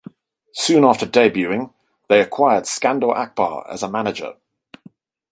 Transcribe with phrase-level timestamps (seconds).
[0.55, 1.71] Soon after debuting,
[2.09, 4.33] they acquired Skandor Akbar as a manager.